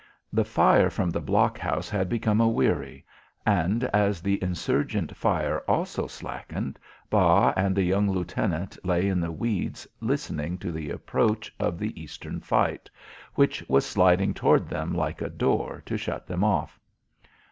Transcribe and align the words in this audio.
The 0.33 0.43
fire 0.43 0.89
from 0.89 1.11
the 1.11 1.21
blockhouse 1.21 1.87
had 1.87 2.09
become 2.09 2.41
a 2.41 2.47
weary, 2.47 3.05
and 3.45 3.83
as 3.93 4.19
the 4.19 4.41
insurgent 4.41 5.15
fire 5.15 5.59
also 5.67 6.07
slackened, 6.07 6.79
Bas 7.11 7.53
and 7.55 7.75
the 7.75 7.83
young 7.83 8.09
lieutenant 8.09 8.79
lay 8.83 9.07
in 9.07 9.19
the 9.19 9.31
weeds 9.31 9.87
listening 9.99 10.57
to 10.57 10.71
the 10.71 10.89
approach 10.89 11.53
of 11.59 11.77
the 11.77 12.01
eastern 12.01 12.39
fight, 12.39 12.89
which 13.35 13.61
was 13.69 13.85
sliding 13.85 14.33
toward 14.33 14.67
them 14.67 14.91
like 14.95 15.21
a 15.21 15.29
door 15.29 15.83
to 15.85 15.97
shut 15.97 16.25
them 16.25 16.43
off. 16.43 16.79